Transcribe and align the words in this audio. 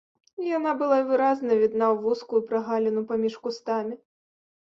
Яна 0.57 0.71
была 0.77 0.95
выразна 1.09 1.57
відна 1.63 1.85
ў 1.93 2.07
вузкую 2.07 2.41
прагаліну 2.51 3.01
паміж 3.13 3.33
кустамі. 3.43 3.95